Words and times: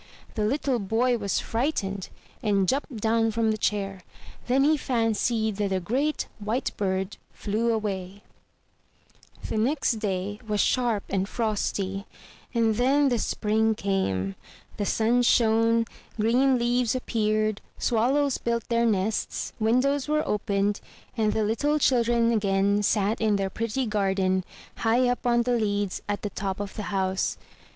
The 0.33 0.45
little 0.45 0.79
boy 0.79 1.19
was 1.19 1.39
frightened, 1.39 2.09
and 2.41 2.67
jumped 2.67 2.95
down 2.97 3.29
from 3.29 3.51
the 3.51 3.55
chair. 3.57 4.01
Then 4.47 4.63
he 4.63 4.75
fancied 4.75 5.57
that 5.57 5.71
a 5.71 5.79
great 5.79 6.25
white 6.39 6.75
bird 6.75 7.17
flew 7.31 7.71
away. 7.71 8.23
305 9.43 9.43
MY 9.43 9.43
BOOK 9.43 9.43
HOUSE 9.43 9.49
The 9.49 9.69
next 9.69 9.91
day 10.01 10.39
was 10.47 10.59
sharp 10.59 11.03
and 11.07 11.29
frosty, 11.29 12.07
and 12.51 12.77
then 12.77 13.09
the 13.09 13.19
spring 13.19 13.75
came; 13.75 14.33
the 14.77 14.87
sun 14.87 15.21
shone, 15.21 15.85
green 16.19 16.57
leaves 16.57 16.95
appeared, 16.95 17.61
swallows 17.77 18.39
built 18.39 18.67
their 18.69 18.87
nests, 18.87 19.53
windows 19.59 20.07
\vere 20.07 20.23
opened, 20.25 20.81
and 21.15 21.33
the 21.33 21.43
little 21.43 21.77
children 21.77 22.31
again 22.31 22.81
sat 22.81 23.21
in 23.21 23.35
their 23.35 23.51
pretty 23.51 23.85
garden, 23.85 24.43
high 24.77 25.07
up 25.07 25.27
on 25.27 25.43
the 25.43 25.59
leads 25.59 26.01
at 26.09 26.23
the 26.23 26.31
top 26.31 26.59
of 26.59 26.73
the 26.73 26.83
house. 26.89 27.37